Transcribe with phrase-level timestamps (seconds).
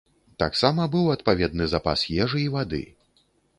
[0.43, 2.83] Таксама быў адпаведны запас ежы і вады.